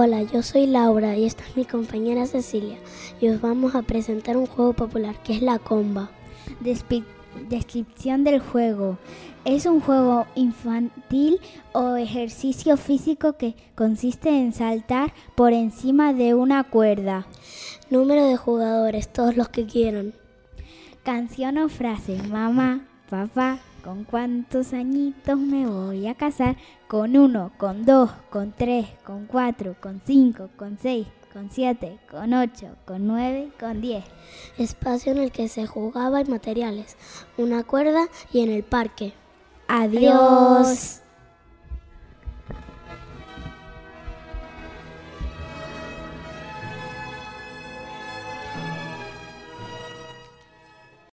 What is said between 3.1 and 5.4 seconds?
y os vamos a presentar un juego popular que